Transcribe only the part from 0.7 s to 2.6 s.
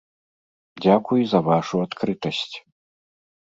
Дзякуй за вашу адкрытасць.